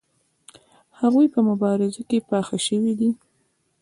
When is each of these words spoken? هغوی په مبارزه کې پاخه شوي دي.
هغوی 0.99 1.27
په 1.33 1.39
مبارزه 1.49 2.01
کې 2.09 2.25
پاخه 2.29 2.57
شوي 2.67 2.93
دي. 2.99 3.09